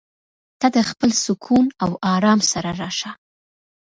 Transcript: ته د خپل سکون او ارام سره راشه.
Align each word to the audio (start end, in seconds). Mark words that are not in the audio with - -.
ته 0.59 0.67
د 0.75 0.77
خپل 0.89 1.09
سکون 1.23 1.65
او 1.83 1.91
ارام 2.13 2.39
سره 2.51 2.71
راشه. 2.81 3.11